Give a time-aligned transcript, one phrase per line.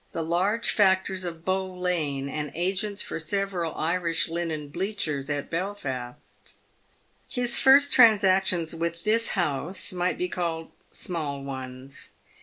[0.13, 6.55] the large factors of Bow lane, and agents for several Irish linen bleachers at Belfast.
[7.29, 11.07] His first transactions with this house might be called PAVED WITH GOLD.
[11.07, 12.09] 241 small ones.